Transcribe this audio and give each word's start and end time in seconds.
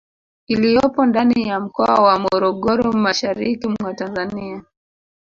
Iliyopo 0.47 1.05
ndani 1.05 1.47
ya 1.49 1.59
Mkoa 1.59 2.01
wa 2.01 2.19
Morogoro 2.19 2.91
mashariki 2.93 3.67
mwa 3.67 3.93
Tanzania 3.93 4.63